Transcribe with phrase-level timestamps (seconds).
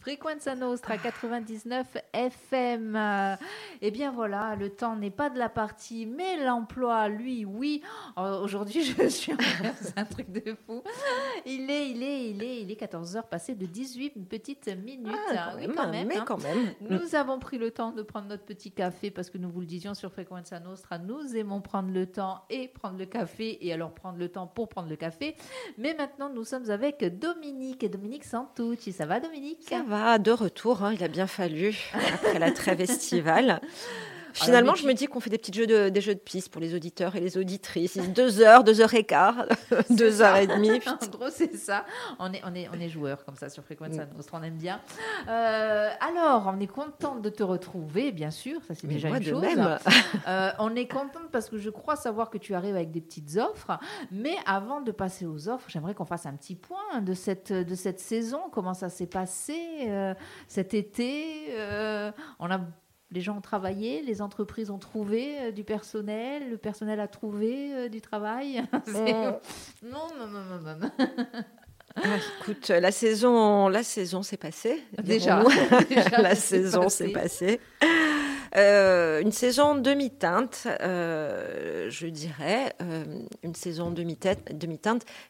[0.00, 2.96] Frequenza Nostra 99 FM.
[2.96, 3.36] Euh,
[3.82, 7.82] eh bien voilà, le temps n'est pas de la partie, mais l'emploi, lui, oui.
[8.16, 9.36] Oh, aujourd'hui, je suis en
[9.96, 10.82] un truc de fou.
[11.44, 15.14] Il est, il est, il est, il est 14 heures passées de 18 petites minutes.
[15.36, 16.08] Ah, oui, quand même.
[16.08, 16.24] Mais hein.
[16.26, 16.72] quand même.
[16.80, 19.66] Nous avons pris le temps de prendre notre petit café parce que nous vous le
[19.66, 23.92] disions sur Frequenza Nostra, nous aimons prendre le temps et prendre le café et alors
[23.92, 25.36] prendre le temps pour prendre le café.
[25.76, 28.92] Mais maintenant, nous sommes avec Dominique et Dominique Santucci.
[28.92, 29.70] Ça va, Dominique?
[29.70, 30.84] Va, de retour.
[30.84, 31.76] Hein, il a bien fallu
[32.14, 33.60] après la trêve estivale.
[34.32, 36.60] Finalement, je me dis qu'on fait des petits jeux de, des jeux de piste pour
[36.60, 37.98] les auditeurs et les auditrices.
[38.14, 39.46] Deux heures, deux heures et quart,
[39.90, 40.80] deux heures et demie.
[40.86, 41.84] en gros, c'est ça.
[42.18, 44.06] On est, on est, on est joueurs comme ça sur Fréquence mm.
[44.32, 44.80] on aime bien.
[45.28, 48.60] Euh, alors, on est contente de te retrouver, bien sûr.
[48.66, 49.40] Ça, c'est déjà une chose.
[49.40, 49.78] Même.
[50.26, 53.36] Euh, on est contente parce que je crois savoir que tu arrives avec des petites
[53.36, 53.78] offres.
[54.10, 57.74] Mais avant de passer aux offres, j'aimerais qu'on fasse un petit point de cette, de
[57.74, 58.42] cette saison.
[58.52, 59.56] Comment ça s'est passé
[59.88, 60.14] euh,
[60.46, 61.54] cet été
[62.38, 62.60] On a
[63.12, 67.72] les gens ont travaillé, les entreprises ont trouvé euh, du personnel, le personnel a trouvé
[67.72, 68.62] euh, du travail.
[68.86, 69.38] non,
[69.82, 70.90] non, non, non, non.
[71.96, 74.82] Ah, écoute, la saison, la saison s'est passée.
[75.02, 75.42] Déjà,
[76.18, 77.60] la saison s'est passée.
[78.56, 82.74] Euh, une saison demi-teinte, je dirais,
[83.42, 84.52] une saison demi-teinte.
[84.52, 84.78] Demi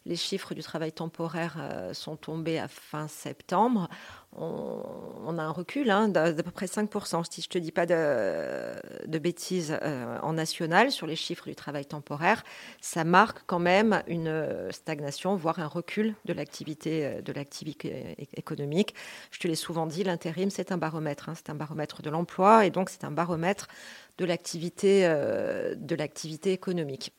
[0.04, 1.56] les chiffres du travail temporaire
[1.92, 3.88] sont tombés à fin septembre
[4.36, 7.86] on, a un recul hein, d'à peu près 5%, si je ne te dis pas
[7.86, 12.44] de, bêtises, euh, en national sur les chiffres du travail temporaire.
[12.80, 18.94] Ça marque quand même une stagnation, voire un recul de l'activité, euh, économique.
[19.30, 21.28] Je te l'ai souvent dit, l'intérim, c'est un baromètre.
[21.28, 23.68] Hein, c'est un baromètre de l'emploi et donc c'est un baromètre
[24.20, 27.12] euh, de l'activité économique.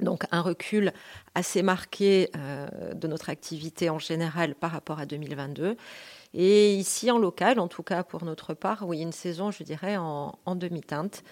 [0.00, 0.92] Donc un recul
[1.34, 2.30] assez marqué
[2.94, 5.76] de notre activité en général par rapport à 2022
[6.34, 9.96] et ici, en local, en tout cas pour notre part, oui, une saison, je dirais,
[9.96, 11.22] en, demi-teinte.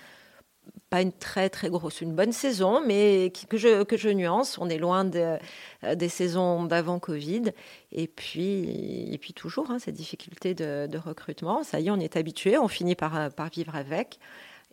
[0.91, 4.59] Pas une très très grosse, une bonne saison, mais que, je, que je nuance.
[4.59, 5.39] On est loin de,
[5.85, 7.53] euh, des saisons d'avant Covid.
[7.93, 11.63] Et puis, et puis toujours, hein, cette difficulté de, recrutement.
[11.63, 14.19] Ça y est, on est habitué, on finit par, euh, par vivre avec.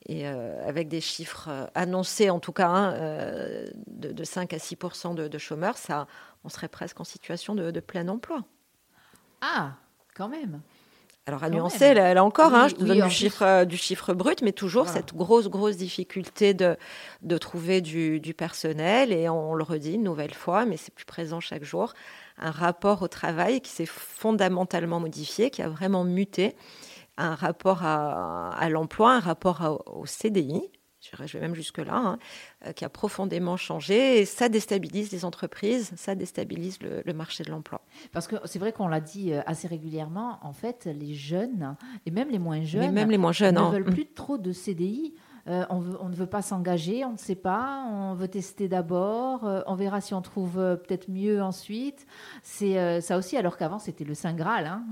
[0.06, 4.78] Et euh, avec des chiffres annoncés, en tout cas, hein, de, 5 à 6
[5.16, 6.08] de, de, chômeurs, ça,
[6.44, 8.44] on serait presque en situation de, de plein emploi.
[9.42, 9.74] Ah,
[10.14, 10.62] quand même.
[11.26, 14.42] Alors à nuancer, là, encore, hein, je te donne du, chiffre, euh, du chiffre brut,
[14.42, 16.76] mais toujours cette grosse, grosse difficulté de,
[17.22, 19.14] de trouver du, du, personnel.
[19.14, 21.94] Et on le redit une nouvelle fois, mais c'est plus présent chaque jour,
[22.38, 26.58] un rapport au travail qui s'est fondamentalement modifié, qui a vraiment muté,
[27.18, 30.72] un rapport à, à l'emploi, un rapport au CDI,
[31.26, 32.20] je vais même jusque-là, hein,
[32.66, 34.20] euh, qui a profondément changé.
[34.20, 37.82] Et ça déstabilise les entreprises, ça déstabilise le, marché de l'emploi.
[38.12, 41.76] Parce que c'est vrai qu'on l'a dit euh, assez régulièrement, en fait, les jeunes,
[42.06, 43.72] et même les moins jeunes, même les moins jeunes ne hein.
[43.72, 45.14] veulent plus trop de CDI.
[45.50, 49.76] Euh, on, ne veut pas s'engager, on ne sait pas, on veut tester d'abord, on
[49.76, 52.06] verra si on trouve peut-être mieux ensuite.
[52.44, 54.68] C'est ça aussi, alors qu'avant c'était le Saint Graal.
[54.68, 54.84] Hein.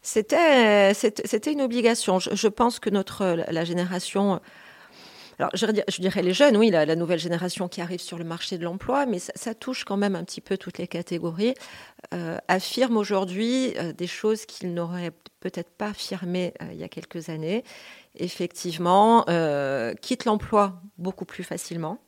[0.00, 2.18] C'était, c'était une obligation.
[2.18, 4.40] Je, pense que notre, la génération
[5.40, 8.64] alors, je, dirais les jeunes, oui, la, nouvelle génération qui arrive sur le marché de
[8.64, 11.54] l'emploi, mais ça, touche quand même un petit peu toutes les catégories,
[12.12, 16.88] euh, affirment aujourd'hui euh, des choses qu'ils n'auraient peut-être pas affirmées euh, il y a
[16.88, 17.64] quelques années.
[18.16, 19.24] Effectivement,
[20.00, 21.98] quittent l'emploi beaucoup plus facilement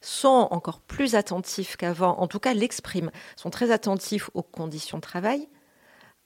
[0.00, 5.02] sont encore plus attentifs qu'avant, en tout cas l'expriment, sont très attentifs aux conditions de
[5.02, 5.48] travail,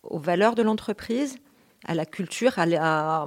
[0.03, 1.37] aux valeurs de l'entreprise,
[1.87, 3.27] à la culture, à la,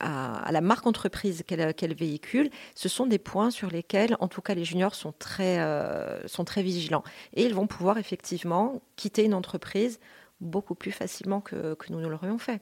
[0.00, 4.54] à, la marque entreprise qu'elle véhicule, ce sont des points sur lesquels, en tout cas,
[4.54, 7.04] les juniors sont très, euh, sont très vigilants.
[7.34, 9.98] Et ils vont pouvoir effectivement quitter une entreprise
[10.40, 12.60] beaucoup plus facilement que, que nous ne l'aurions fait.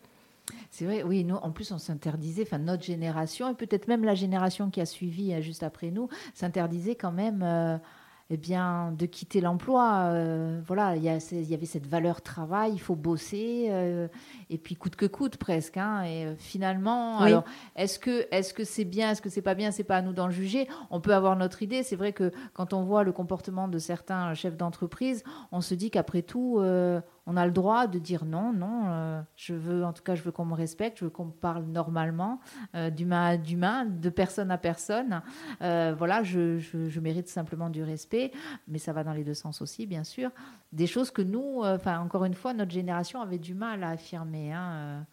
[0.71, 4.15] C'est vrai, oui, nous, en plus, on s'interdisait, enfin, notre génération, et peut-être même la
[4.15, 7.43] génération qui a suivi euh, juste après nous, s'interdisait quand même.
[7.43, 7.79] Euh,
[8.31, 10.09] eh bien, de quitter l'emploi.
[10.13, 14.09] Euh, voilà, il y, y, avait cette valeur travail, il faut bosser, euh,
[14.49, 15.77] et puis coûte que coûte presque.
[15.77, 17.45] Hein, et euh, finalement, alors,
[17.77, 20.15] est-ce que est-ce que c'est bien, est-ce que c'est pas bien, c'est pas à nous
[20.15, 20.69] d'en juger.
[20.91, 21.83] On peut avoir notre idée.
[21.83, 25.91] C'est vrai que quand on voit le comportement de certains chefs d'entreprise, on se dit
[25.91, 26.61] qu'après tout,
[27.27, 30.23] on a le droit de dire non, non, euh, je veux, en tout cas, je
[30.23, 32.41] veux qu'on me respecte, je veux qu'on me parle normalement,
[32.75, 35.23] euh, d'humain à d'humain, de personne à personne.
[35.63, 38.33] Euh, voilà, je, mérite simplement du respect,
[38.69, 40.31] mais ça va dans les deux sens aussi, bien sûr.
[40.73, 44.53] Des choses que nous, enfin, encore une fois, notre génération avait du mal à affirmer.
[44.53, 45.07] Hein,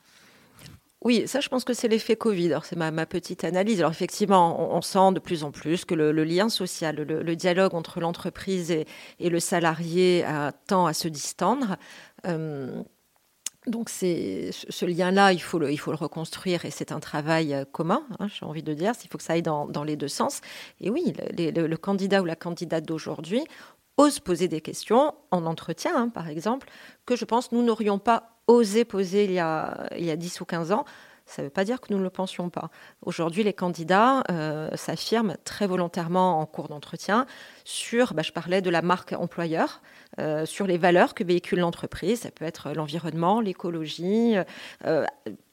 [1.04, 2.60] oui, ça, je pense que c'est l'effet Covid.
[2.64, 3.80] c'est ma, petite analyse.
[3.80, 8.00] Alors, effectivement, on, sent de plus en plus que le, lien social, le, dialogue entre
[8.00, 8.86] l'entreprise et,
[9.20, 10.24] le salarié
[10.68, 11.78] tend à se distendre.
[12.28, 12.84] Euh,
[13.68, 17.54] donc c'est ce lien-là, il faut le, il faut le reconstruire et c'est un travail
[17.54, 18.94] euh, commun, hein, j'ai envie de dire.
[19.04, 20.42] Il faut que ça aille dans les deux sens.
[20.80, 23.44] Et oui, le, candidat ou la candidate d'aujourd'hui
[24.02, 26.68] ose poser des questions en entretien, hein, par exemple,
[27.06, 30.42] que je pense nous n'aurions pas osé poser il y, a, il y a 10
[30.42, 30.86] ou 15 ans.
[31.28, 32.72] Ça ne veut pas dire que nous ne le pensions pas.
[33.04, 37.28] Aujourd'hui, les candidats euh, s'affirment très volontairement en cours d'entretien
[37.64, 39.82] sur, bah, je parlais de la marque employeur,
[40.20, 42.22] euh, sur les valeurs que véhicule l'entreprise.
[42.22, 44.36] Ça peut être l'environnement, l'écologie.
[44.86, 45.06] Euh,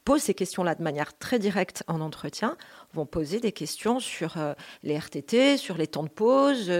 [0.09, 2.57] pose ces questions-là de manière très directe en entretien
[2.93, 6.71] vont poser des questions sur euh, les RTT, sur les temps de pause,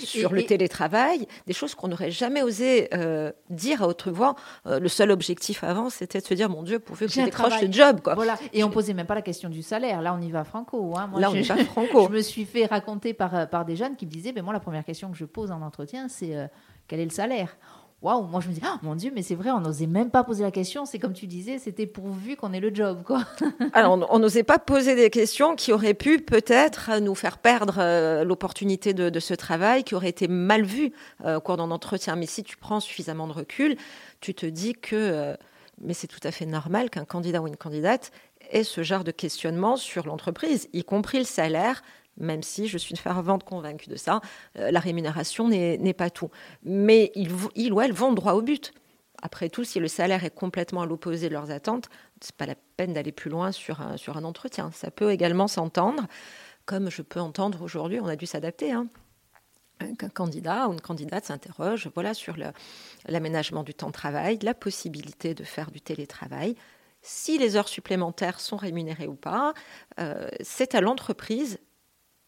[0.00, 2.90] sur le télétravail, des choses qu'on n'aurait jamais osé
[3.48, 4.34] dire à autre voix.
[4.64, 7.70] le seul objectif avant, c'était de se dire, mon Dieu, pouvez que je décroche ce
[7.70, 8.00] job.
[8.02, 8.16] Quoi.
[8.16, 8.36] Voilà.
[8.52, 10.02] Et on posait même pas la question du salaire.
[10.02, 10.96] Là, on y va franco.
[10.96, 11.12] Hein.
[11.16, 12.08] Là, on y va franco.
[12.08, 14.58] je me suis fait raconter par, par des jeunes qui me disaient, mais moi, la
[14.58, 16.34] première question que je pose en entretien, c'est
[16.88, 17.56] quel est le salaire?
[18.04, 20.42] Moi je me dis, oh, mon Dieu, mais c'est vrai, on n'osait même pas poser
[20.42, 20.84] la question.
[20.84, 23.24] C'est comme tu disais, c'était pourvu qu'on ait le job, quoi.
[23.72, 28.22] Alors, on n'osait pas poser des questions qui auraient pu peut-être nous faire perdre euh,
[28.24, 30.92] l'opportunité de, ce travail, qui aurait été mal vu
[31.24, 32.14] euh, au cours d'un entretien.
[32.16, 33.76] Mais si tu prends suffisamment de recul,
[34.20, 35.34] tu te dis que, euh,
[35.80, 38.12] mais c'est tout à fait normal qu'un candidat ou une candidate
[38.50, 41.82] ait ce genre de questionnement sur l'entreprise, y compris le salaire,
[42.16, 44.20] même si je suis une fervente convaincue de ça,
[44.58, 46.30] euh, la rémunération n'est pas tout.
[46.62, 48.72] Mais ils, ou elles vont droit au but.
[49.22, 51.88] Après tout, si le salaire est complètement à l'opposé de leurs attentes,
[52.20, 54.70] ce n'est pas la peine d'aller plus loin sur un, sur un entretien.
[54.72, 56.06] Ça peut également s'entendre,
[56.66, 58.72] comme je peux entendre aujourd'hui, on a dû s'adapter.
[58.72, 58.88] Hein
[59.98, 62.36] qu'un candidat ou une candidate s'interroge voilà, sur
[63.06, 66.56] l'aménagement du temps de travail, la possibilité de faire du télétravail,
[67.02, 69.52] si les heures supplémentaires sont rémunérées ou pas.
[69.98, 71.58] Euh, c'est à l'entreprise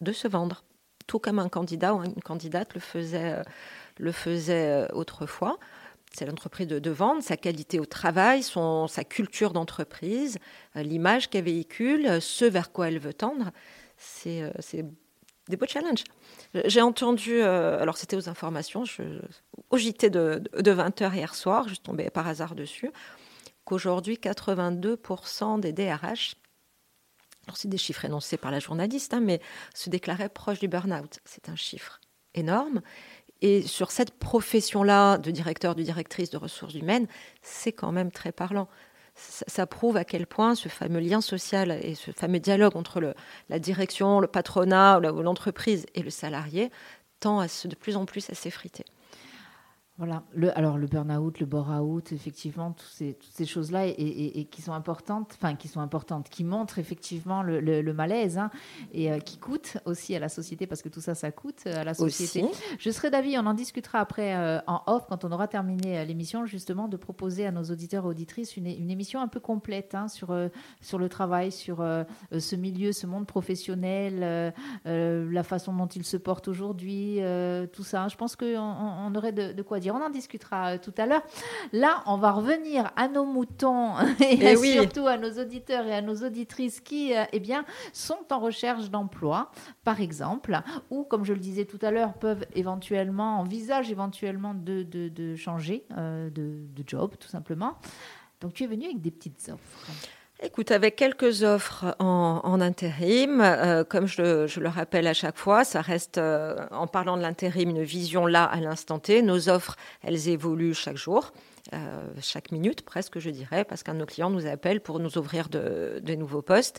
[0.01, 0.63] de se vendre,
[1.07, 3.43] tout comme un candidat ou une candidate le faisait, euh,
[3.97, 5.57] le faisait euh, autrefois.
[6.13, 10.37] C'est l'entreprise de, vendre, sa qualité au travail, son, sa culture d'entreprise,
[10.75, 13.51] euh, l'image qu'elle véhicule, ce vers quoi elle veut tendre.
[13.97, 14.51] C'est
[15.49, 16.03] des beaux challenges.
[16.65, 18.83] J'ai entendu, alors c'était aux informations,
[19.71, 22.91] au JT de, de 20h hier soir, je tombée par hasard dessus,
[23.65, 26.35] qu'aujourd'hui 82% des DRH
[27.55, 29.39] c'est des chiffres énoncés par la journaliste, hein, mais
[29.73, 31.19] se déclarait proche du burn-out.
[31.23, 32.01] C'est un chiffre
[32.33, 32.81] énorme.
[33.41, 37.07] Et sur cette profession-là de directeur, de directrice de ressources humaines,
[37.41, 38.67] c'est quand même très parlant.
[39.15, 43.15] Ça, prouve à quel point ce fameux lien social et ce fameux dialogue entre
[43.49, 46.69] la direction, le patronat, l'entreprise et le salarié
[47.19, 48.85] tend à se, de plus en plus à s'effriter.
[49.97, 50.21] Voilà.
[50.35, 54.73] Le, alors le burn-out, le bore-out, effectivement, toutes ces, toutes ces choses-là et, qui sont
[54.73, 58.51] importantes, enfin qui sont importantes, qui montrent effectivement le, malaise hein,
[58.93, 61.83] et euh, qui coûtent aussi à la société parce que tout ça, ça coûte à
[61.83, 62.45] la société.
[62.77, 66.05] Je serais d'avis, on en discutera après euh, en off quand on aura terminé euh,
[66.05, 69.95] l'émission, justement, de proposer à nos auditeurs et auditrices une, une émission un peu complète
[69.95, 70.27] hein, sur
[70.81, 71.77] sur le travail, sur
[72.31, 74.53] ce milieu, ce monde professionnel,
[74.85, 77.19] la façon dont il se porte aujourd'hui,
[77.73, 78.07] tout ça.
[78.09, 81.05] Je pense qu'on on aurait de, de quoi dire on en discutera euh, tout à
[81.05, 81.23] l'heure.
[81.73, 86.01] Là, on va revenir à nos moutons et, eh surtout à nos auditeurs et à
[86.01, 89.51] nos auditrices qui, euh, eh bien, sont en recherche d'emploi,
[89.83, 94.83] par exemple, ou comme je le disais tout à l'heure, peuvent éventuellement, envisagent éventuellement de,
[94.83, 97.77] de, changer euh, de, de job, tout simplement.
[98.41, 99.91] Donc, tu es venu avec des petites offres.
[100.43, 105.81] Écoute, avec quelques offres en, intérim, euh, comme je, le rappelle à chaque fois, ça
[105.81, 109.23] reste, euh, en parlant de l'intérim, une vision là à l'instant T.
[109.23, 111.33] Nos offres, elles évoluent chaque jour,
[111.73, 115.17] euh, chaque minute presque, je dirais, parce qu'un de nos clients nous appelle pour nous
[115.17, 116.77] ouvrir de, nouveaux postes.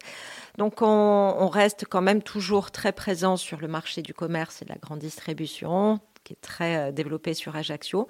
[0.57, 4.67] Donc on, on, reste quand même toujours très présent sur le marché du commerce et
[4.67, 8.09] de la grande distribution, qui est très euh, développé sur Ajaccio.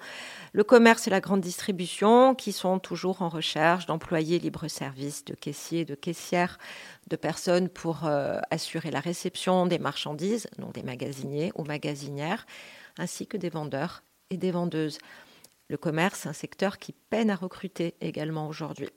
[0.53, 5.85] Le commerce et la grande distribution qui sont toujours en recherche d'employés libre-service, de caissiers,
[5.85, 6.57] de caissières,
[7.07, 12.45] de personnes pour euh, assurer la réception des marchandises, donc des magasiniers ou magasinières,
[12.97, 14.99] ainsi que des vendeurs et des vendeuses.
[15.67, 18.89] Le commerce, un secteur qui peine à recruter également aujourd'hui.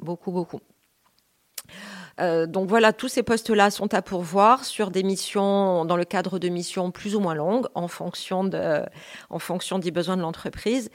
[0.00, 0.60] Beaucoup, beaucoup.
[2.20, 6.38] Euh, donc voilà, tous ces postes-là sont à pourvoir sur des missions, dans le cadre
[6.38, 8.82] de missions plus ou moins longues, en fonction, de,
[9.30, 10.90] en fonction des besoins de l'entreprise.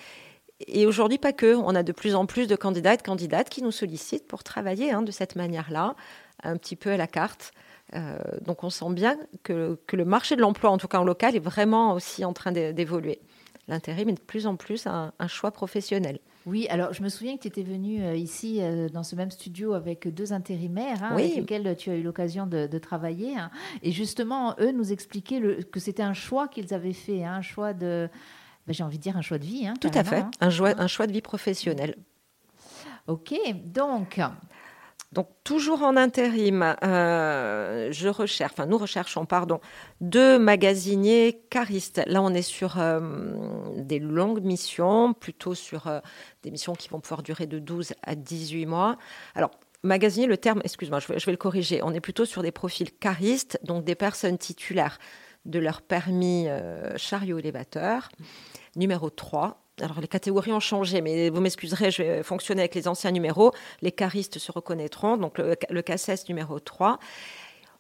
[0.68, 1.56] Et aujourd'hui, pas que.
[1.56, 4.44] On a de plus en plus de candidats et de candidates qui nous sollicitent pour
[4.44, 5.96] travailler hein, de cette manière-là,
[6.44, 7.52] un petit peu à la carte.
[7.94, 11.04] Euh, donc on sent bien que, que le marché de l'emploi, en tout cas en
[11.04, 13.20] local, est vraiment aussi en train d'évoluer.
[13.68, 16.20] L'intérim est de plus en plus un choix professionnel.
[16.46, 19.32] Oui, alors je me souviens que tu étais venu euh, ici euh, dans ce même
[19.32, 23.36] studio avec deux intérimaires hein, avec lesquels tu as eu l'occasion de, travailler.
[23.38, 23.50] Hein.
[23.82, 25.42] et justement, eux nous expliquaient
[25.72, 28.10] que c'était un choix qu'ils avaient fait, hein, un choix de,
[28.68, 29.68] ben, j'ai envie de dire un choix de vie.
[29.82, 31.96] Tout à fait, un, choix, un choix de vie professionnelle.
[33.08, 34.20] Ok, donc
[35.16, 39.62] donc toujours en intérim, euh, je recherche, enfin nous recherchons, pardon,
[40.02, 42.02] deux magasiniers caristes.
[42.06, 43.00] Là, on est sur euh,
[43.78, 46.02] des longues missions, plutôt sur euh,
[46.44, 48.98] des missions qui vont pouvoir durer de 12 à 18 mois.
[49.36, 49.52] Alors,
[49.84, 51.82] magasinier, le terme, excuse-moi, je, je vais, le corriger.
[51.82, 55.00] On est plutôt sur des profils caristes, donc des personnes titulaires
[55.46, 56.48] de leur permis
[56.98, 58.10] chariot élévateur,
[58.76, 62.88] numéro 3, alors les catégories ont changé, mais vous m'excuserez, je vais fonctionner avec les
[62.88, 63.52] anciens numéros.
[63.82, 67.00] Les caristes se reconnaîtront, donc le, le CACES numéro 3.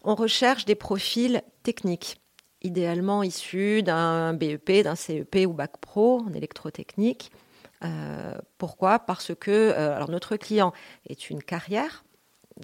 [0.03, 2.21] On recherche des profils techniques,
[2.61, 7.31] idéalement issus d'un BEP, d'un CEP ou Bac Pro en électrotechnique.
[7.83, 8.99] Euh, pourquoi?
[8.99, 10.73] Parce que euh, alors notre client
[11.07, 12.03] est une carrière,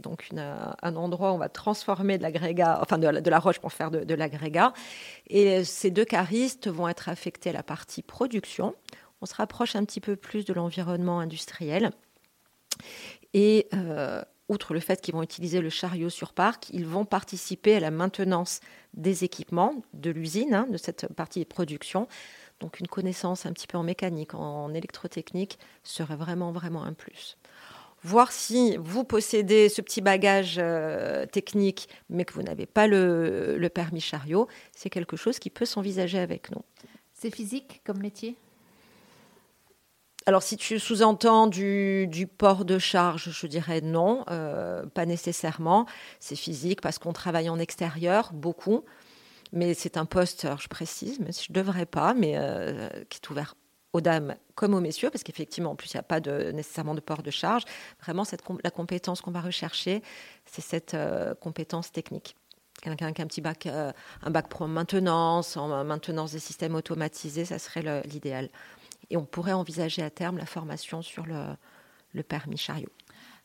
[0.03, 3.91] donc un endroit où on va transformer de l'agrégat, enfin de, la roche pour faire
[3.91, 4.73] de, de l'agrégat.
[5.27, 8.73] Et ces deux caristes vont être affectés à la partie production
[9.21, 11.91] on se rapproche un petit peu plus de l'environnement industriel.
[13.33, 17.75] Et euh, outre le fait qu'ils vont utiliser le chariot sur parc, ils vont participer
[17.75, 18.59] à la maintenance
[18.93, 22.07] des équipements de l'usine, hein, de cette partie de production.
[22.59, 27.37] Donc une connaissance un petit peu en mécanique, en électrotechnique serait vraiment, vraiment un plus.
[28.03, 33.69] Voir si vous possédez ce petit bagage euh, technique, mais que vous n'avez pas le
[33.73, 36.63] permis chariot, c'est quelque chose qui peut s'envisager avec nous.
[37.13, 38.35] C'est physique comme métier?
[40.27, 45.87] Alors, si tu sous-entends du, port de charge, je dirais non, euh, pas nécessairement.
[46.19, 48.85] C'est physique parce qu'on travaille en extérieur beaucoup.
[49.51, 53.29] Mais c'est un poste, je précise, mais je ne devrais pas, mais euh, qui est
[53.29, 53.55] ouvert
[53.93, 56.95] aux dames comme aux messieurs, parce qu'effectivement, en plus, il n'y a pas de, nécessairement
[56.95, 57.63] de port de charge.
[58.01, 58.23] Vraiment,
[58.63, 60.03] la compétence qu'on va rechercher,
[60.45, 62.35] c'est cette euh, compétence technique.
[62.81, 67.45] Quelqu'un qui a un petit bac, un bac pro maintenance, en maintenance des systèmes automatisés,
[67.45, 68.49] ça serait l'idéal
[69.09, 72.91] et on pourrait envisager à terme la formation sur le, permis chariot.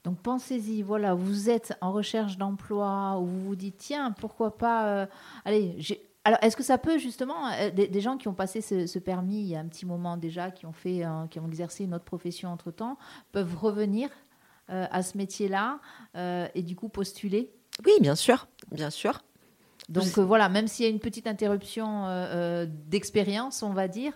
[0.05, 4.87] Donc pensez-y, voilà, vous êtes en recherche d'emploi ou vous vous dites tiens, pourquoi pas
[4.87, 5.07] euh,
[5.45, 5.77] allez,
[6.25, 9.47] alors, est-ce que ça peut justement, euh, des, gens qui ont passé ce, permis il
[9.47, 12.51] y a un petit moment déjà, qui ont fait, qui ont exercé une autre profession
[12.51, 12.99] entre temps,
[13.31, 14.11] peuvent revenir
[14.71, 15.79] euh, à ce métier-là
[16.55, 17.53] et du coup postuler?
[17.85, 19.23] Oui, bien sûr, bien sûr.
[19.89, 23.87] Donc euh, voilà, même s'il y a une petite interruption euh, euh, d'expérience, on va
[23.87, 24.13] dire,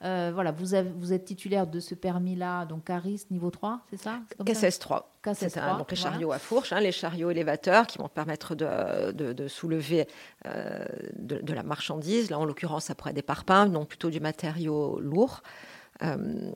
[0.00, 4.78] voilà, vous, vous êtes titulaire de ce permis-là, donc CARIS niveau 3, c'est ça KSS
[4.78, 5.06] 3.
[5.34, 9.48] C'est donc les chariots à fourche, hein, les chariots élévateurs qui vont permettre de, de,
[9.48, 10.08] soulever
[10.46, 12.30] de, la marchandise.
[12.30, 15.42] Là, en l'occurrence, ça pourrait être des parpaings, donc plutôt du matériau lourd.
[16.02, 16.52] Euh,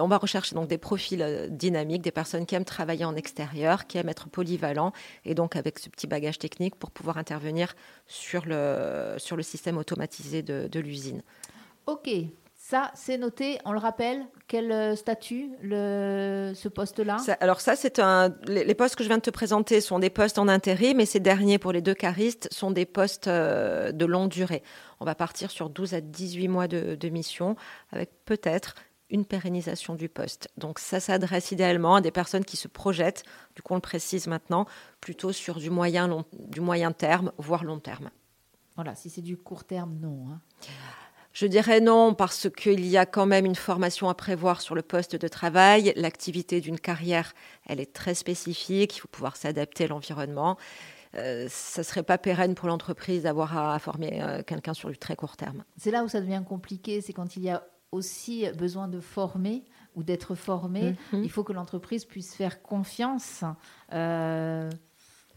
[0.00, 3.86] on va rechercher donc des profils euh, dynamiques, des personnes qui aiment travailler en extérieur,
[3.86, 4.92] qui aiment être polyvalents
[5.24, 7.74] et donc avec ce petit bagage technique pour pouvoir intervenir
[8.06, 11.22] sur le, sur le système automatisé de, l'usine.
[11.86, 12.08] Ok,
[12.72, 13.58] ça, c'est noté.
[13.64, 18.34] On le rappelle, quel euh, statut le, ce poste-là Alors ça, c'est un.
[18.46, 21.20] Les, postes que je viens de te présenter sont des postes en intérim, mais ces
[21.20, 24.62] derniers, pour les deux caristes, sont des postes de longue durée
[25.02, 27.56] on va partir sur 12 à 18 mois de, mission
[27.90, 28.76] avec peut-être
[29.10, 30.48] une pérennisation du poste.
[30.56, 33.24] Donc ça s'adresse idéalement à des personnes qui se projettent,
[33.56, 34.64] du coup on le précise maintenant,
[35.00, 38.10] plutôt sur du moyen, long, du moyen terme, voire long terme.
[38.76, 40.28] Voilà, si c'est du court terme, non.
[40.30, 40.40] Hein.
[41.32, 44.82] Je dirais non parce qu'il y a quand même une formation à prévoir sur le
[44.82, 45.92] poste de travail.
[45.96, 47.32] L'activité d'une carrière,
[47.66, 50.58] elle est très spécifique, il faut pouvoir s'adapter à l'environnement.
[51.14, 54.98] Euh, ça ne serait pas pérenne pour l'entreprise d'avoir à, former euh, quelqu'un sur du
[54.98, 55.64] très court terme.
[55.76, 59.64] C'est là où ça devient compliqué, c'est quand il y a aussi besoin de former
[59.94, 60.96] ou d'être formé.
[61.12, 61.22] Mhm.
[61.22, 63.44] Il faut que l'entreprise puisse faire confiance.
[63.92, 64.70] Euh,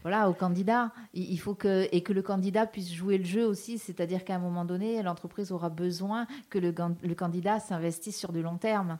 [0.06, 0.92] voilà, au candidat.
[1.14, 4.38] Il faut que, et que le candidat puisse jouer le jeu aussi, c'est-à-dire qu'à un
[4.38, 6.72] moment donné, l'entreprise aura besoin que le,
[7.02, 8.98] le candidat s'investisse sur du long terme.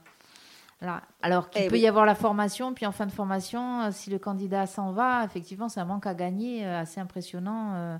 [1.21, 4.09] Alors qu'il eh peut y avoir la formation, puis en fin de formation, euh, si
[4.09, 7.97] le candidat s'en va, effectivement, c'est un manque à gagner euh, assez impressionnant euh,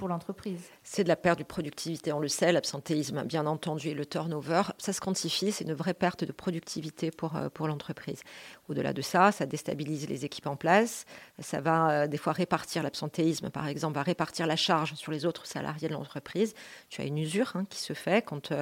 [0.00, 0.62] pour l'entreprise.
[0.82, 4.62] C'est de la perte de productivité, on le sait, l'absentéisme, bien entendu, et le turnover,
[4.78, 8.22] ça se quantifie, c'est une vraie perte de productivité pour, pour l'entreprise.
[8.70, 11.04] Au-delà de ça, ça déstabilise les équipes en place,
[11.38, 15.44] ça va des fois répartir l'absentéisme, par exemple, va répartir la charge sur les autres
[15.46, 16.54] salariés de l'entreprise.
[16.88, 18.54] Tu as une usure hein, qui se fait quand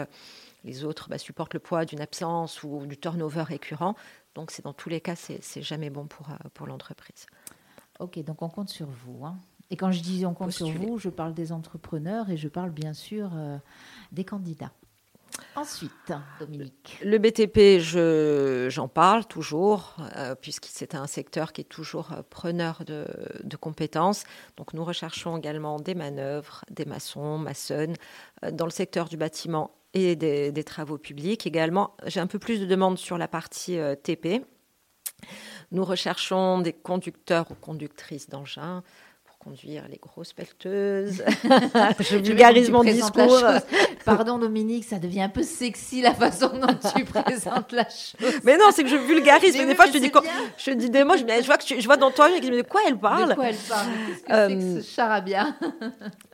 [0.64, 3.94] les autres bah, supportent le poids d'une absence ou du turnover récurrent.
[4.34, 7.26] Donc, c'est dans tous les cas, c'est jamais bon pour, euh, pour l'entreprise.
[8.00, 9.24] Ok, donc on compte sur vous.
[9.24, 9.38] Hein.
[9.70, 12.70] Et quand je dis on compte sur vous, je parle des entrepreneurs et je parle
[12.70, 13.58] bien sûr euh,
[14.12, 14.72] des candidats.
[15.54, 15.92] Ensuite,
[16.40, 16.98] Dominique.
[17.04, 23.06] Le BTP, j'en parle toujours, euh, puisque c'est un secteur qui est toujours preneur de,
[23.44, 24.24] de, compétences.
[24.56, 27.94] Donc nous recherchons également des manœuvres, des maçons, maçonnes.
[28.50, 31.94] dans le secteur du bâtiment et des, travaux publics également.
[32.06, 34.44] J'ai un peu plus de demandes sur la partie euh, TP.
[35.72, 38.82] Nous recherchons des conducteurs ou conductrices d'engins
[39.38, 41.22] conduire les grosses pelleteuses.
[42.00, 43.42] je vulgarise mon discours.
[44.04, 48.40] Pardon Dominique, ça devient un peu sexy la façon dont tu présentes la chose.
[48.44, 49.56] Mais non, c'est que je vulgarise.
[49.56, 50.10] Mais, des fois, je te dis,
[50.58, 52.62] je dis des mots, je, je vois, que je vois dans toi, je dis, de
[52.62, 53.88] quoi elle parle De quoi elle parle?
[54.08, 55.46] Qu'est-ce que c'est que ce charabia?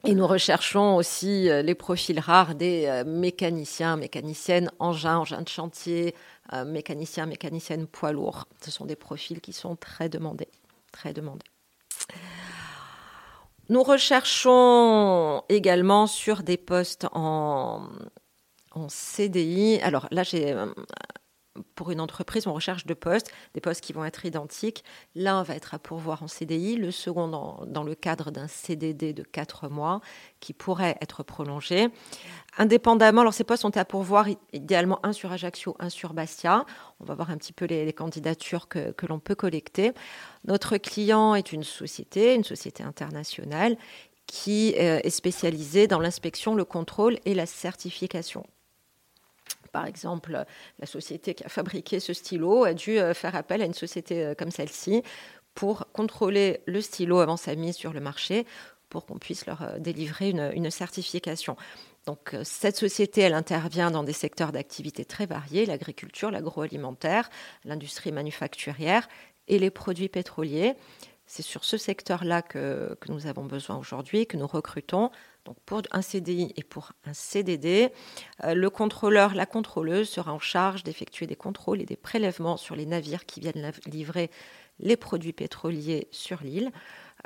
[0.05, 5.49] Et nous recherchons aussi euh, les profils rares des euh, mécaniciens, mécaniciennes, engins, engins de
[5.49, 6.15] chantier,
[6.53, 8.47] euh, mécaniciens, mécaniciennes poids lourds.
[8.63, 10.49] Ce sont des profils qui sont très demandés,
[10.93, 11.47] très demandés.
[13.69, 17.89] Nous recherchons également sur des postes en,
[18.73, 19.81] en CDI.
[19.83, 20.67] Alors là, j'ai euh,
[21.75, 24.85] pour une entreprise, on recherche deux postes, des postes qui vont être identiques.
[25.15, 29.23] L'un va être à pourvoir en CDI, le second dans, le cadre d'un CDD de
[29.23, 30.01] quatre mois
[30.41, 31.89] qui pourrait être prolongé.
[32.59, 36.65] Indépendamment, alors ces postes sont à pourvoir idéalement un sur Ajaccio, un sur Bastia.
[37.01, 39.93] On va voir un petit peu les, candidatures que, que l'on peut collecter.
[40.47, 43.77] Notre client est une société, une société internationale
[44.27, 48.45] qui euh, est spécialisée dans l'inspection, le contrôle et la certification
[49.75, 50.45] par exemple,
[50.79, 54.25] la société qui a fabriqué ce stylo a dû euh, faire appel à une société
[54.25, 55.03] euh, comme celle-ci
[55.57, 58.47] pour contrôler le stylo avant sa mise sur le marché,
[58.89, 61.57] pour qu'on puisse leur euh, délivrer une, certification.
[62.07, 67.29] Donc cette société, elle intervient dans des secteurs d'activité très variés, l'agriculture, l'agroalimentaire,
[67.65, 69.09] l'industrie manufacturière
[69.49, 70.75] et les produits pétroliers.
[71.27, 75.11] C'est sur ce secteur-là que, que, nous avons besoin aujourd'hui, que nous recrutons
[75.45, 77.91] donc pour un CDI et pour un CDD,
[78.45, 82.77] euh, le contrôleur, la contrôleuse sera en charge d'effectuer des contrôles et des prélèvements sur
[82.77, 84.31] les navires qui viennent livrer
[84.81, 86.73] les produits pétroliers sur l'île,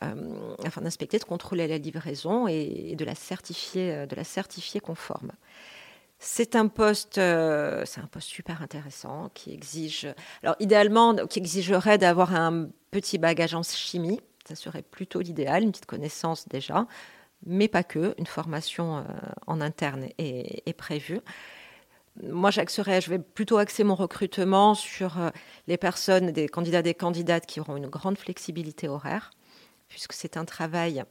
[0.02, 4.80] euh, afin d'inspecter, de contrôler la livraison et, de la certifier, euh, de la certifier
[4.80, 5.32] conforme.
[6.18, 10.08] C'est un poste, c'est un poste super intéressant qui exige,
[10.42, 14.20] alors idéalement, qui exigerait d'avoir un petit bagage en chimie.
[14.44, 16.88] Ça serait plutôt l'idéal, une petite connaissance déjà
[17.46, 18.14] mais pas que.
[18.18, 19.02] Une formation euh,
[19.46, 21.20] en interne est, prévue.
[22.22, 25.30] Moi, j'axerai, je vais plutôt axer mon recrutement sur euh,
[25.66, 29.30] les personnes, des candidats, des candidates qui auront une grande flexibilité horaire,
[29.88, 31.04] puisque c'est un travail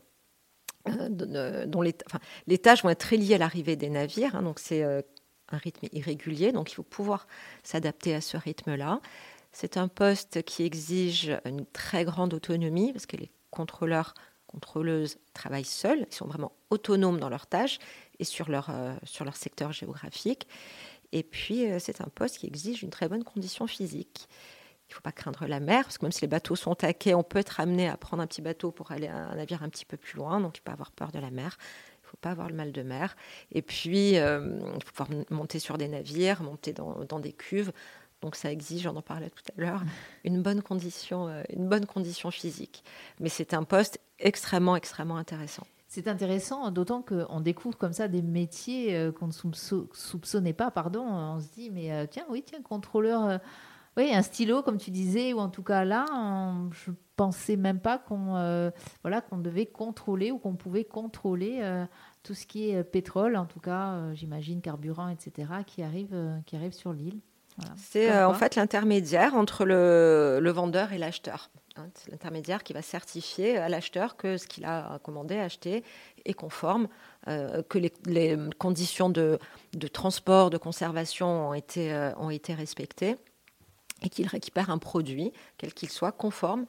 [0.89, 1.95] euh, dont les,
[2.47, 4.35] les, tâches vont être très liées à l'arrivée des navires.
[4.35, 7.27] Hein, donc, c'est un rythme irrégulier, donc il faut pouvoir
[7.63, 8.99] s'adapter à ce rythme-là.
[9.53, 14.13] C'est un poste qui exige une très grande autonomie, parce que les contrôleurs
[14.47, 17.79] contrôleuses travaillent seules, ils sont vraiment autonomes dans leurs tâches
[18.19, 20.47] et sur leur, euh, sur leur secteur géographique.
[21.12, 24.27] Et puis, euh, c'est un poste qui exige une très bonne condition physique.
[24.88, 27.13] Il ne faut pas craindre la mer, parce que même si les bateaux sont taqués,
[27.13, 29.69] on peut être amené à prendre un petit bateau pour aller à un navire un
[29.69, 31.57] petit peu plus loin, donc il ne faut pas avoir peur de la mer.
[32.01, 33.17] Il ne faut pas avoir le mal de mer.
[33.51, 37.73] Et puis, euh, il faut pouvoir monter sur des navires, monter dans, dans des cuves.
[38.21, 39.84] Donc ça exige, on en parlait tout à l'heure,
[40.23, 42.84] une bonne condition, euh, une bonne condition physique.
[43.19, 45.67] Mais c'est un poste extrêmement, extrêmement intéressant.
[45.88, 51.06] C'est intéressant, d'autant qu'on découvre comme ça des métiers euh, qu'on ne soupçonnait pas, pardon.
[51.06, 53.39] On se dit, mais euh, tiens, oui, tiens, contrôleur,
[53.95, 56.06] oui, un stylo, comme tu disais, ou en tout cas là,
[56.71, 58.71] je pensais même pas qu'on
[59.03, 61.86] voilà, qu'on devait contrôler ou qu'on pouvait contrôler
[62.21, 66.73] tout ce qui est pétrole, en tout cas, j'imagine, carburant, etc., qui arrive, qui arrive
[66.73, 67.21] sur l'île.
[67.76, 71.50] C'est euh, en fait l'intermédiaire entre le, vendeur et l'acheteur.
[71.76, 71.88] Hein.
[71.96, 75.84] c'est l'intermédiaire qui va certifier à l'acheteur que ce qu'il a commandé, acheté
[76.26, 76.88] est conforme,
[77.28, 79.39] euh, que les, conditions de,
[79.91, 83.15] transport, de conservation ont été, euh, ont été respectées
[84.04, 86.65] et qu'il récupère un produit, quel qu'il soit, conforme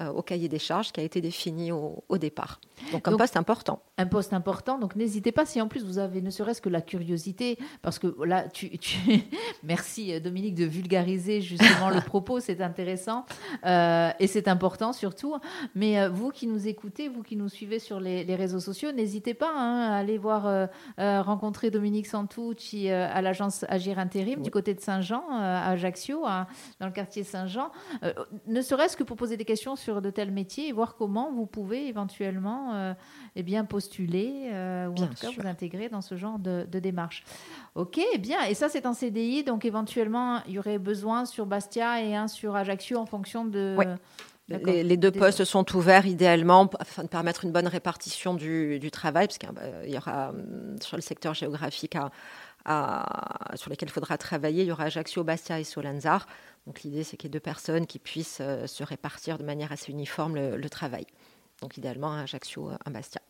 [0.00, 2.60] au cahier des charges qui a été défini au, départ.
[2.92, 3.82] Donc un poste important.
[3.98, 6.80] Un poste important, donc n'hésitez pas si en plus vous avez ne serait-ce que la
[6.80, 8.70] curiosité, parce que là, tu,
[9.62, 13.26] merci euh, Dominique de vulgariser justement le propos, c'est intéressant
[13.66, 15.36] euh, et c'est important surtout.
[15.74, 19.52] Mais vous qui nous écoutez, vous qui nous suivez sur les, réseaux sociaux, n'hésitez pas
[19.54, 25.24] hein, à aller voir rencontrer Dominique Santucci à l'agence Agir Intérim du côté de Saint-Jean,
[25.30, 26.22] à Ajaccio,
[26.80, 27.70] dans le quartier Saint-Jean,
[28.46, 31.46] ne serait-ce que pour poser des questions sur de tels métiers et voir comment vous
[31.46, 32.94] pouvez éventuellement euh,
[33.36, 37.24] eh bien, postuler euh, ou en tout cas vous intégrer dans ce genre de, démarche.
[37.74, 38.44] Ok, bien.
[38.44, 39.44] Et ça, c'est un CDI.
[39.44, 43.76] Donc éventuellement, il y aurait besoin sur Bastia et un sur Ajaccio en fonction de...
[44.48, 49.38] Les, deux postes sont ouverts idéalement afin de permettre une bonne répartition du, travail, parce
[49.38, 49.48] qu'il
[49.86, 51.96] y aura hum, sur le secteur géographique
[52.66, 56.26] sur lesquels il faudra travailler, il y aura Ajaccio, Bastia et Solanzar.
[56.66, 59.72] Donc l'idée, c'est qu'il y ait deux personnes qui puissent euh, se répartir de manière
[59.72, 61.06] assez uniforme le, travail.
[61.60, 63.20] Donc idéalement, un Ajaccio, un Bastia.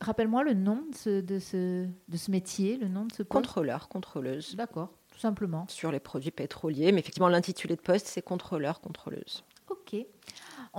[0.00, 3.88] Rappelle-moi le nom de ce, de, ce, de ce métier, le nom de ce Contrôleur,
[3.88, 4.54] contrôleuse.
[4.54, 5.66] D'accord, tout simplement.
[5.68, 9.44] Sur les produits pétroliers, mais effectivement, l'intitulé de poste, c'est contrôleur, contrôleuse.
[9.68, 9.96] Ok.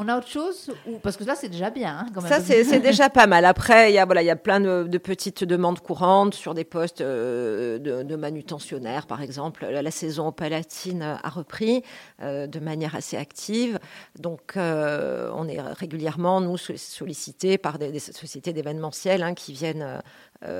[0.01, 0.71] On a autre chose
[1.03, 2.07] Parce que là, c'est déjà bien.
[2.15, 3.43] Hein, ça, c'est déjà pas mal.
[3.43, 7.01] Après, il y a, voilà, y a plein de, petites demandes courantes sur des postes
[7.01, 9.65] euh, de, manutentionnaires, par exemple.
[9.65, 11.83] La, saison palatine a repris
[12.21, 13.77] euh, de manière assez active.
[14.17, 20.01] Donc, euh, on est régulièrement, nous, sollicités par des, sociétés d'événementiel hein, qui viennent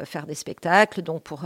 [0.04, 1.02] faire des spectacles.
[1.02, 1.46] Donc, pour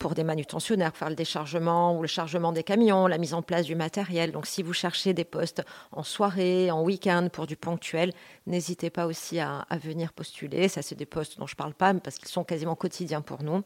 [0.00, 3.66] pour des manutentionnaires, faire le déchargement ou le chargement des camions, la mise en place
[3.66, 4.32] du matériel.
[4.32, 8.12] Donc si vous cherchez des postes en soirée, en week-end pour du ponctuel,
[8.46, 10.68] n'hésitez pas aussi à, venir postuler.
[10.68, 13.42] Ça, c'est des postes dont je ne parle pas parce qu'ils sont quasiment quotidiens pour
[13.42, 13.62] nous.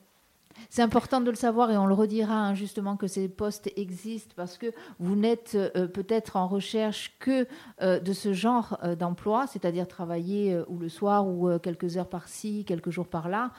[0.71, 4.35] C'est important de le savoir et on le redira hein, justement que ces postes existent
[4.37, 7.47] parce que vous n'êtes euh, peut-être en recherche que
[7.81, 12.65] euh, de ce genre euh, d'emploi, c'est-à-dire travailler ou le soir ou quelques heures par-ci,
[12.65, 13.53] quelques jours par-là,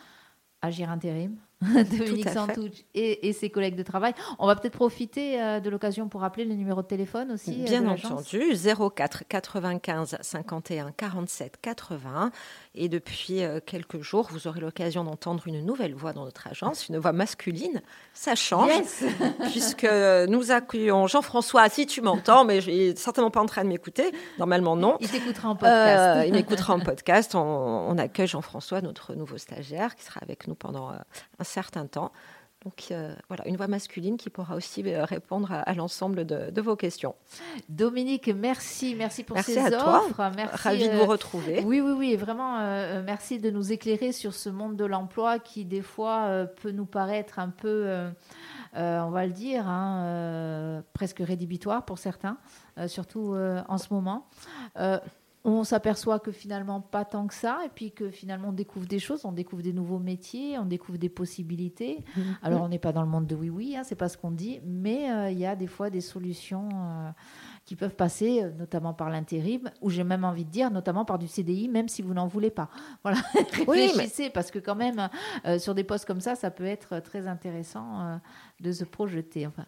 [0.62, 1.38] agir intérim.
[1.62, 4.14] Dominique Santouche et, ses collègues de travail.
[4.40, 7.62] On va peut-être profiter euh, de l'occasion pour rappeler le numéro de téléphone aussi.
[7.62, 12.32] Euh, Bien entendu, 04 95 51 47 80.
[12.76, 16.90] Et depuis euh, quelques jours, vous aurez l'occasion d'entendre une nouvelle voix dans notre agence,
[16.90, 17.82] une voix masculine.
[18.14, 18.72] Ça change,
[19.52, 19.88] puisque
[20.28, 21.70] nous accueillons Jean-François.
[21.70, 24.12] Si tu m'entends, mais je n'est certainement pas en train de m'écouter.
[24.40, 24.98] Normalement, non.
[25.00, 26.28] Il t'écoutera en podcast.
[26.28, 27.34] il m'écoutera en podcast.
[27.34, 32.12] On, on accueille Jean-François, notre nouveau stagiaire, qui sera avec nous pendant un certain temps.
[32.66, 36.76] Donc euh, voilà, une voix masculine qui pourra aussi euh, répondre à, l'ensemble de, vos
[36.76, 37.14] questions.
[37.70, 40.16] Dominique, merci, merci pour merci ces à offres.
[40.16, 40.32] Toi.
[40.36, 41.64] Merci, Ravi de vous euh, retrouver.
[41.64, 42.58] Oui, oui, oui, vraiment,
[43.04, 47.38] merci de nous éclairer sur ce monde de l'emploi qui des fois peut nous paraître
[47.38, 47.88] un peu,
[48.74, 52.38] on va le dire, hein, presque rédhibitoire pour certains,
[52.88, 53.36] surtout
[53.68, 54.28] en ce moment
[55.46, 58.98] on s'aperçoit que finalement pas tant que ça, et puis que finalement on découvre des
[58.98, 62.04] choses, on découvre des nouveaux métiers, on découvre des possibilités.
[62.18, 62.24] Mhm.
[62.42, 64.32] Alors on n'est pas dans le monde de oui oui, hein, c'est pas ce qu'on
[64.32, 66.68] dit, mais euh, il y a des fois des solutions.
[66.74, 67.12] Euh,
[67.66, 71.18] qui peuvent passer euh, notamment par l'intérim, ou j'ai même envie de dire notamment par
[71.18, 72.70] du CDI, même si vous n'en voulez pas.
[73.04, 73.20] Voilà,
[73.68, 75.10] réfléchissez, parce que quand même,
[75.46, 78.18] euh, sur des postes comme ça, ça peut être très intéressant euh,
[78.62, 79.46] de se projeter.
[79.46, 79.66] Enfin,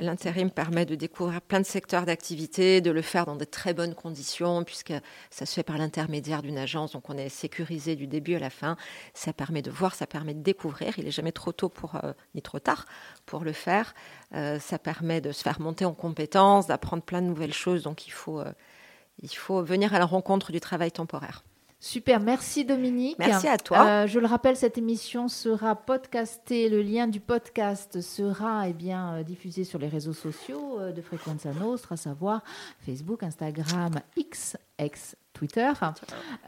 [0.00, 3.94] L'intérim permet de découvrir plein de secteurs d'activité, de le faire dans de très bonnes
[3.94, 4.94] conditions, puisque
[5.30, 8.50] ça se fait par l'intermédiaire d'une agence, donc on est sécurisé du début à la
[8.50, 8.76] fin.
[9.14, 10.98] Ça permet de voir, ça permet de découvrir.
[10.98, 12.00] Il n'est jamais trop tôt pour,
[12.34, 12.86] ni trop tard
[13.26, 13.94] pour le faire.
[14.32, 17.82] Ça permet de se faire monter en compétences, d'apprendre plein de nouvelles choses.
[17.82, 18.52] Donc il faut, euh,
[19.22, 21.44] il faut venir à la rencontre du travail temporaire.
[21.80, 23.16] Super, merci Dominique.
[23.20, 23.86] Merci à toi.
[23.86, 26.68] Euh, je le rappelle, cette émission sera podcastée.
[26.68, 31.52] Le lien du podcast sera eh bien, euh, diffusé sur les réseaux sociaux de Frequenza
[31.52, 32.42] Nostra, à savoir
[32.84, 35.70] Facebook, Instagram, X, X, Twitter.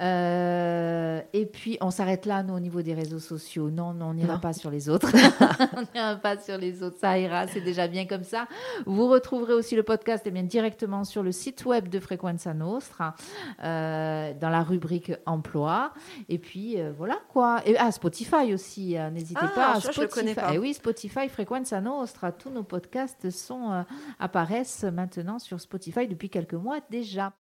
[0.00, 3.70] Euh, et puis, on s'arrête là, nous, au niveau des réseaux sociaux.
[3.70, 5.12] Non, non on n'ira pas sur les autres.
[5.76, 6.96] on n'ira pas sur les autres.
[6.98, 8.48] Ça ira, c'est déjà bien comme ça.
[8.86, 13.14] Vous retrouverez aussi le podcast eh bien, directement sur le site web de Frequenza Nostra,
[13.62, 15.92] euh, dans la rubrique emploi.
[16.28, 17.60] Et puis, euh, voilà quoi.
[17.66, 19.78] Et, ah, Spotify aussi, n'hésitez ah, pas.
[19.78, 20.50] Je, le connais pas.
[20.52, 22.32] Eh oui, Spotify, Frequenza Nostra.
[22.32, 23.84] Tous nos podcasts sont,
[24.18, 27.32] apparaissent maintenant sur Spotify depuis quelques mois déjà.